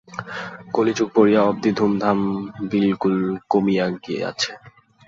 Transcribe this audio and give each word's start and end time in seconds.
কলিযুগ 0.73 1.07
পড়িয়া 1.15 1.41
অবধি 1.43 1.71
ধুমধাম 1.77 2.19
বিলকুল 2.69 3.15
কমিয়া 3.49 3.85
গিয়াছে। 4.03 4.51